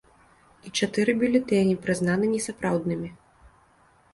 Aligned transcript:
І 0.69 0.73
чатыры 0.79 1.11
бюлетэні 1.19 1.75
прызнаныя 1.83 2.33
несапраўднымі. 2.35 3.09